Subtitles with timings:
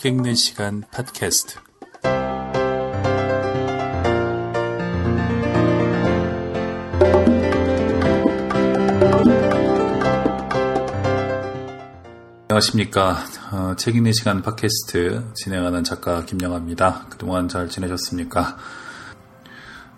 [0.00, 1.58] 책 읽는 시간 팟캐스트.
[12.48, 13.18] 안녕하십니까.
[13.52, 17.08] 어, 책 읽는 시간 팟캐스트 진행하는 작가 김영아입니다.
[17.10, 18.56] 그동안 잘 지내셨습니까?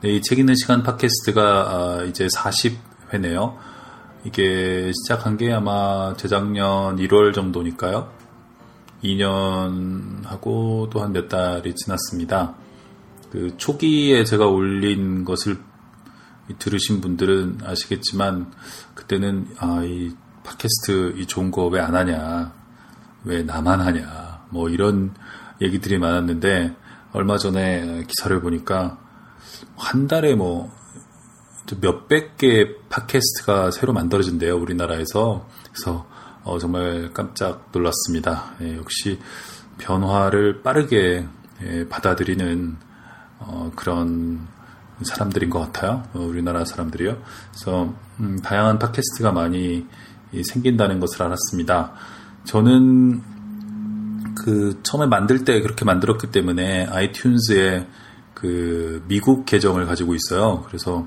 [0.00, 3.56] 네, 이책 읽는 시간 팟캐스트가 어, 이제 40회네요.
[4.24, 8.21] 이게 시작한 게 아마 재작년 1월 정도니까요.
[9.02, 12.54] 2년하고 또 한 몇 달이 지났습니다.
[13.30, 15.58] 그 초기에 제가 올린 것을
[16.58, 18.52] 들으신 분들은 아시겠지만
[18.94, 20.12] 그때는 아, 이
[20.44, 22.52] 팟캐스트 이 좋은 거 왜 안 하냐,
[23.24, 25.14] 왜 나만 하냐, 뭐 이런
[25.60, 26.76] 얘기들이 많았는데
[27.12, 28.98] 얼마 전에 기사를 보니까
[29.76, 30.70] 한 달에 뭐
[31.80, 36.06] 몇백 개의 팟캐스트가 새로 만들어진대요 우리나라에서 그래서
[36.44, 38.54] 어, 정말 깜짝 놀랐습니다.
[38.62, 39.18] 예, 역시
[39.78, 41.26] 변화를 빠르게
[41.62, 42.76] 예, 받아들이는
[43.38, 44.46] 어, 그런
[45.02, 46.04] 사람들인 것 같아요.
[46.14, 47.16] 어, 우리나라 사람들이요.
[47.50, 49.86] 그래서 음, 다양한 팟캐스트가 많이
[50.32, 51.92] 생긴다는 것을 알았습니다.
[52.44, 53.22] 저는
[54.34, 57.86] 그 처음에 만들 때 그렇게 만들었기 때문에 아이튠즈에
[58.34, 60.62] 그 미국 계정을 가지고 있어요.
[60.66, 61.06] 그래서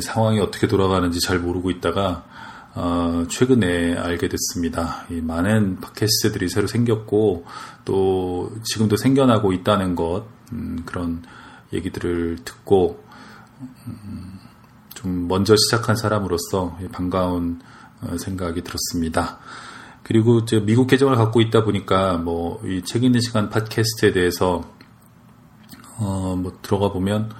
[0.00, 2.24] 상황이 어떻게 돌아가는지 잘 모르고 있다가
[2.74, 5.04] 어, 최근에 알게 됐습니다.
[5.10, 7.44] 많은 팟캐스트들이 새로 생겼고
[7.84, 11.22] 또 지금도 생겨나고 있다는 것 음, 그런
[11.72, 13.04] 얘기들을 듣고
[13.86, 14.38] 음,
[14.94, 17.60] 좀 먼저 시작한 사람으로서 반가운
[18.02, 19.38] 어, 생각이 들었습니다.
[20.02, 24.62] 그리고 이제 미국 계정을 갖고 있다 보니까 뭐 이 책 읽는 시간 팟캐스트에 대해서
[25.98, 27.30] 어 뭐 들어가 보면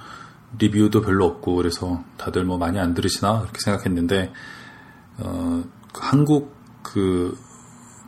[0.59, 4.31] 리뷰도 별로 없고 그래서 다들 뭐 많이 안 들으시나 그렇게 생각했는데
[5.21, 7.37] 어 한국 그,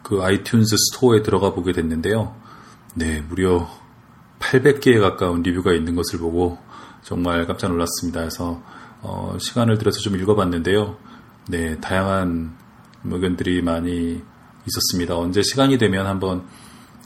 [0.04, 2.36] 그 iTunes Store에 들어가 보게 됐는데요.
[2.96, 3.68] 네, 무려
[4.40, 6.58] 800개에 가까운 리뷰가 있는 것을 보고
[7.02, 8.20] 정말 깜짝 놀랐습니다.
[8.22, 8.62] 그래서
[9.02, 10.98] 어, 시간을 들여서 좀 읽어봤는데요.
[11.50, 12.56] 네, 다양한
[13.06, 14.22] 의견들이 많이
[14.68, 15.18] 있었습니다.
[15.18, 16.46] 언제 시간이 되면 한번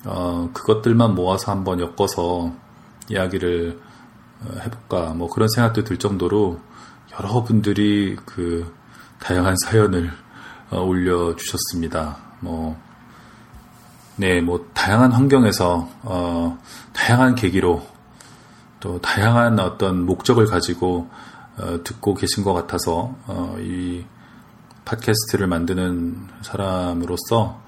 [0.06, 2.54] 어, 그것들만 모아서 한번 엮어서
[3.10, 3.80] 이야기를
[4.42, 6.60] 어, 해볼까 뭐 그런 생각도 들 정도로
[7.14, 8.72] 여러 분들이 그
[9.20, 10.12] 다양한 사연을
[10.70, 12.18] 어, 올려주셨습니다.
[12.42, 12.78] 뭐,
[14.18, 16.58] 네, 뭐, 다양한 환경에서, 어,
[16.94, 17.86] 다양한 계기로
[18.80, 21.10] 또 다양한 어떤 목적을 가지고,
[21.58, 24.04] 어, 듣고 계신 것 같아서, 어, 이
[24.84, 27.62] 팟캐스트를 만드는 사람으로서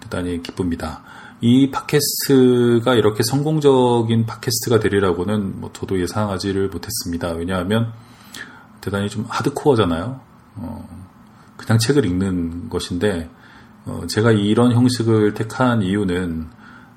[0.00, 1.02] 대단히 기쁩니다.
[1.40, 7.30] 이 팟캐스트가 이렇게 성공적인 팟캐스트가 되리라고는 뭐 저도 예상하지를 못했습니다.
[7.32, 7.92] 왜냐하면
[8.80, 10.20] 대단히 좀 하드코어잖아요.
[10.56, 10.88] 어,
[11.56, 13.30] 그냥 책을 읽는 것인데
[13.86, 16.48] 어, 제가 이런 형식을 택한 이유는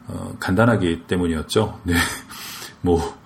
[0.08, 1.82] 어, 간단하기 때문이었죠.
[1.84, 1.96] 네,
[2.82, 3.18] 뭐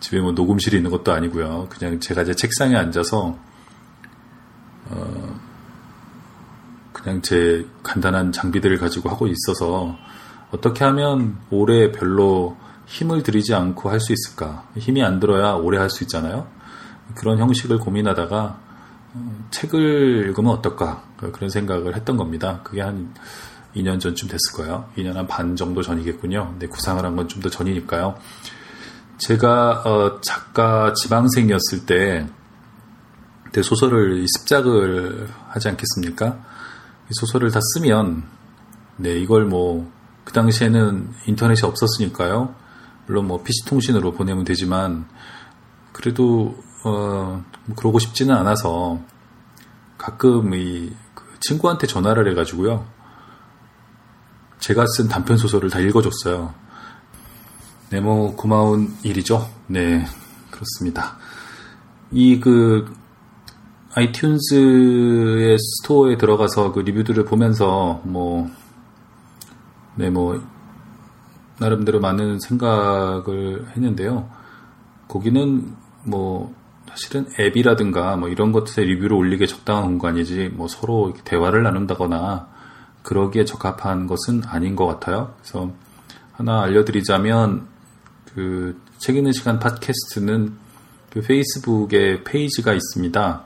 [0.00, 1.66] 집에 뭐 녹음실이 있는 것도 아니고요.
[1.70, 3.36] 그냥 제가 제 책상에 앉아서
[4.90, 5.40] 어,
[6.92, 9.96] 그냥 제 간단한 장비들을 가지고 하고 있어서
[10.50, 14.66] 어떻게 하면 오래 별로 힘을 들이지 않고 할 수 있을까?
[14.76, 16.48] 힘이 안 들어야 오래 할 수 있잖아요.
[17.14, 18.69] 그런 형식을 고민하다가 어,
[19.50, 21.02] 책을 읽으면 어떨까?
[21.32, 22.60] 그런 생각을 했던 겁니다.
[22.62, 23.14] 그게 한
[23.74, 24.88] 2년 전쯤 됐을 거예요.
[24.96, 26.48] 2년 한 반 정도 전이겠군요.
[26.50, 28.16] 근데 구상을 한 건 좀 더 전이니까요.
[29.18, 32.26] 제가 어, 작가 지망생이었을 때
[33.62, 36.38] 소설을 습작을 하지 않겠습니까?
[37.10, 38.24] 소설을 다 쓰면
[38.96, 42.54] 네 이걸 뭐 그 당시에는 인터넷이 없었으니까요.
[43.06, 45.06] 물론 뭐 PC 통신으로 보내면 되지만
[45.92, 47.44] 그래도 어뭐
[47.76, 48.98] 그러고 싶지는 않아서
[49.98, 50.92] 가끔 이
[51.40, 52.86] 그 친구한테 전화를 해가지고요.
[54.58, 56.54] 제가 쓴 단편 소설을 다 읽어줬어요.
[57.90, 59.48] 네, 뭐 고마운 일이죠.
[59.66, 60.04] 네,
[60.50, 61.16] 그렇습니다.
[62.12, 62.92] 이 그
[63.94, 68.48] 아이튠즈의 스토어에 들어가서 그 리뷰들을 보면서 뭐,
[69.96, 70.40] 네, 뭐,
[71.58, 74.30] 나름대로 많은 생각을 했는데요.
[75.08, 75.74] 거기는
[76.04, 76.54] 뭐,
[76.88, 82.48] 사실은 앱이라든가 뭐 이런 것들의 리뷰를 올리기에 적당한 공간이지 뭐 서로 대화를 나눈다거나
[83.02, 85.34] 그러기에 적합한 것은 아닌 것 같아요.
[85.40, 85.72] 그래서
[86.32, 87.66] 하나 알려드리자면
[88.34, 90.58] 그 책 읽는 시간 팟캐스트는
[91.08, 93.44] 그 페이스북에 페이지가 있습니다.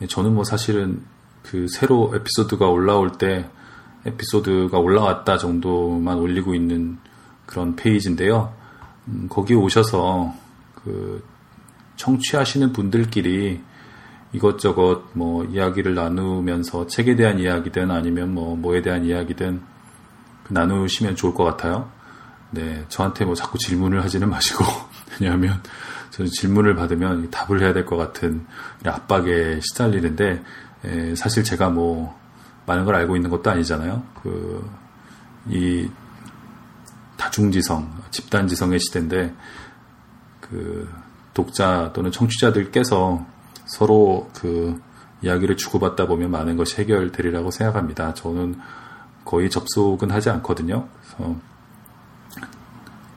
[0.00, 1.02] 예, 저는 뭐 사실은
[1.42, 3.46] 그 새로 에피소드가 올라올 때
[4.06, 6.96] 에피소드가 올라왔다 정도만 올리고 있는
[7.44, 8.54] 그런 페이지인데요.
[9.08, 10.34] 음, 거기 오셔서
[10.74, 11.22] 그
[11.96, 13.60] 청취하시는 분들끼리
[14.32, 19.62] 이것저것 뭐 이야기를 나누면서 책에 대한 이야기든 아니면 뭐 뭐에 대한 이야기든
[20.50, 21.90] 나누시면 좋을 것 같아요.
[22.50, 24.64] 네, 저한테 뭐 자꾸 질문을 하지는 마시고,
[25.20, 25.60] 왜냐하면
[26.10, 28.46] 저는 질문을 받으면 답을 해야 될 것 같은
[28.84, 30.42] 압박에 시달리는데,
[30.84, 32.18] 에, 사실 제가 뭐
[32.66, 34.02] 많은 걸 알고 있는 것도 아니잖아요.
[34.22, 34.68] 그,
[35.48, 35.88] 이
[37.16, 39.34] 다중지성, 집단지성의 시대인데,
[40.40, 40.88] 그,
[41.36, 43.26] 독자 또는 청취자들께서
[43.66, 44.80] 서로 그
[45.20, 48.14] 이야기를 주고받다 보면 많은 것이 해결되리라고 생각합니다.
[48.14, 48.58] 저는
[49.26, 50.88] 거의 접속은 하지 않거든요.
[51.02, 51.36] 그래서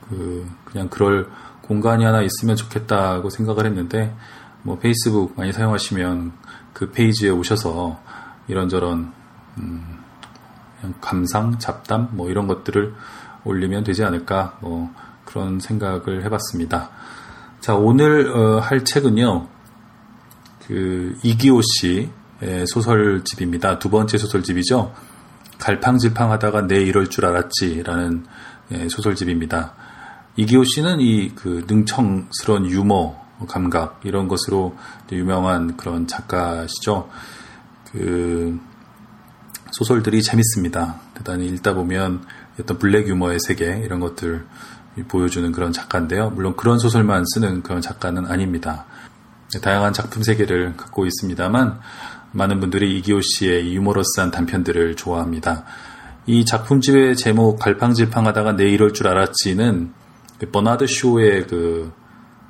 [0.08, 1.30] 그 그냥 그럴
[1.62, 4.14] 공간이 하나 있으면 좋겠다고 생각을 했는데
[4.62, 6.32] 뭐 페이스북 많이 사용하시면
[6.74, 7.98] 그 페이지에 오셔서
[8.48, 9.12] 이런저런
[9.56, 9.98] 음
[11.00, 12.94] 감상, 잡담 뭐 이런 것들을
[13.44, 14.92] 올리면 되지 않을까 뭐
[15.24, 16.90] 그런 생각을 해봤습니다.
[17.60, 19.48] 자 오늘 어, 할 책은요
[20.66, 23.78] 그 이기호 씨의 소설집입니다.
[23.78, 24.94] 두 번째 소설집이죠.
[25.58, 28.24] 갈팡질팡하다가 내 이럴 줄 알았지라는
[28.72, 29.74] 예, 소설집입니다.
[30.36, 33.16] 이기호 씨는 이 그 능청스러운 유머
[33.48, 34.76] 감각 이런 것으로
[35.12, 37.08] 유명한 그런 작가시죠.
[37.92, 38.58] 그
[39.72, 41.00] 소설들이 재밌습니다.
[41.14, 42.24] 대단히 읽다 보면
[42.60, 44.46] 어떤 블랙 유머의 세계 이런 것들
[45.08, 46.30] 보여주는 그런 작가인데요.
[46.30, 48.86] 물론 그런 소설만 쓰는 그런 작가는 아닙니다.
[49.62, 51.80] 다양한 작품 세계를 갖고 있습니다만
[52.32, 55.64] 많은 분들이 이기호 씨의 유머러스한 단편들을 좋아합니다.
[56.26, 59.92] 이 작품집의 제목 갈팡질팡하다가 내 이럴 줄 알았지는
[60.38, 61.92] 그 버나드 쇼의 그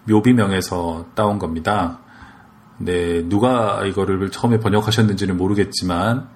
[0.04, 2.00] 묘비명에서 따온 겁니다.
[2.78, 6.28] 네, 누가 이거를 처음에 번역하셨는지는 모르겠지만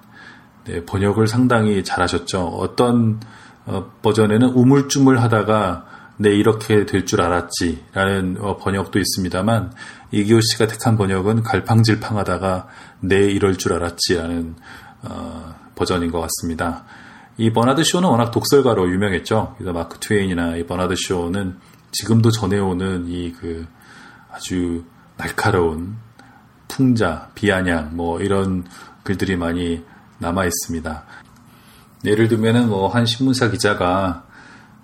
[0.65, 2.45] 네, 번역을 상당히 잘하셨죠.
[2.45, 3.19] 어떤
[3.65, 5.85] 어, 버전에는 우물쭈물 하다가
[6.17, 9.73] 네, 이렇게 될 줄 알았지 라는 어, 번역도 있습니다만
[10.11, 12.67] 이기호 씨가 택한 번역은 갈팡질팡 하다가
[13.01, 14.55] 네, 이럴 줄 알았지 라는
[15.03, 16.85] 어, 버전인 것 같습니다.
[17.37, 19.55] 이 버나드 쇼는 워낙 독설가로 유명했죠.
[19.57, 21.57] 그래서 마크 트웨인이나 이 버나드 쇼는
[21.91, 23.67] 지금도 전해오는 이 그
[24.31, 24.83] 아주
[25.17, 25.95] 날카로운
[26.67, 28.65] 풍자, 비아냥 뭐 이런
[29.03, 29.83] 글들이 많이
[30.19, 31.03] 남아 있습니다.
[32.05, 34.25] 예를 들면은 뭐 한 신문사 기자가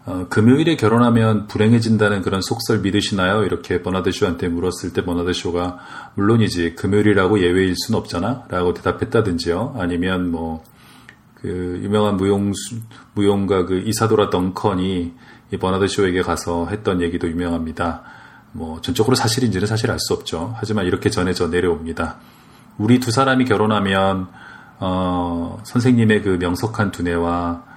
[0.06, 3.44] 어, 금요일에 결혼하면 불행해진다는 그런 속설 믿으시나요?
[3.44, 5.78] 이렇게 버나드 쇼한테 물었을 때 버나드 쇼가
[6.16, 8.46] 물론이지 금요일이라고 예외일 순 없잖아?
[8.50, 9.76] 라고 대답했다든지요.
[9.78, 10.64] 아니면 뭐,
[11.36, 12.52] 그 유명한 무용,
[13.14, 15.14] 무용가 그 이사도라 덩컨이
[15.52, 18.04] 이 버나드 쇼에게 가서 했던 얘기도 유명합니다.
[18.54, 20.54] 뭐 전적으로 사실인지는 사실 알 수 없죠.
[20.58, 22.18] 하지만 이렇게 전해져 내려옵니다.
[22.78, 24.28] 우리 두 사람이 결혼하면
[24.80, 27.71] 어, 선생님의 그 명석한 두뇌와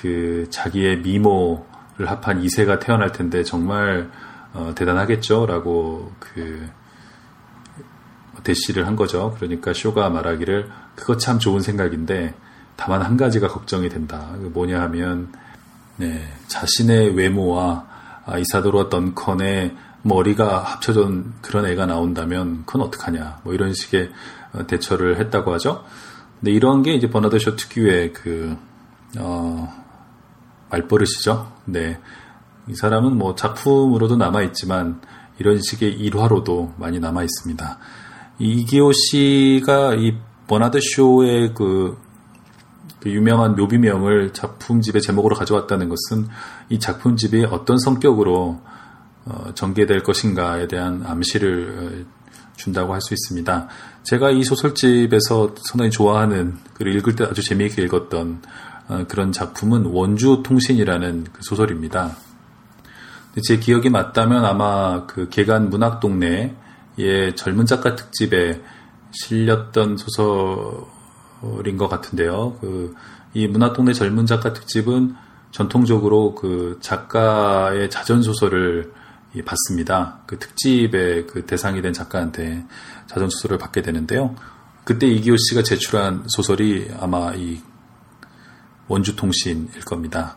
[0.00, 4.10] 그 자기의 미모를 합한 이세가 태어날 텐데 정말
[4.52, 6.68] 어, 대단하겠죠라고 그
[8.42, 9.34] 대시를 한 거죠.
[9.36, 12.34] 그러니까 쇼가 말하기를 그거 참 좋은 생각인데
[12.76, 14.30] 다만 한 가지가 걱정이 된다.
[14.38, 15.32] 뭐냐 하면
[15.96, 17.86] 네, 자신의 외모와
[18.26, 23.40] 아, 이사도로 던컨의 머리가 합쳐진 그런 애가 나온다면 그건 어떡하냐.
[23.42, 24.10] 뭐 이런 식의
[24.52, 25.84] 어, 대처를 했다고 하죠.
[26.38, 28.56] 근데 이런 게 이제 버나드 쇼 특유의 그
[29.18, 29.85] 어,
[30.70, 31.52] 말버릇이죠.
[31.66, 31.98] 네.
[32.68, 35.00] 이 사람은 뭐 작품으로도 남아있지만
[35.38, 37.78] 이런 식의 일화로도 많이 남아있습니다.
[38.38, 41.98] 이기호 씨가 이 버나드 쇼의 그,
[43.00, 46.28] 그 유명한 묘비명을 작품집의 제목으로 가져왔다는 것은
[46.68, 48.60] 이 작품집이 어떤 성격으로
[49.26, 52.16] 어, 전개될 것인가에 대한 암시를 어,
[52.56, 53.68] 준다고 할 수 있습니다.
[54.04, 58.75] 제가 이 소설집에서 상당히 좋아하는 그리고 읽을 때 아주 재미있게 읽었던 어,
[59.08, 62.16] 그런 작품은 원주 통신이라는 그 소설입니다.
[63.42, 68.62] 제 기억이 맞다면 아마 그 개간 문학 동네의 젊은 작가 특집에
[69.10, 72.58] 실렸던 소설인 것 같은데요.
[72.60, 72.94] 그
[73.36, 75.14] 이 문학 동네 젊은 작가 특집은
[75.50, 78.94] 전통적으로 그 작가의 자전 소설을
[79.44, 80.20] 받습니다.
[80.26, 82.64] 그 특집의 그 대상이 된 작가한테
[83.06, 84.34] 자전 소설을 받게 되는데요.
[84.84, 87.60] 그때 이기호 씨가 제출한 소설이 아마 이
[88.88, 90.36] 원주통신일 겁니다.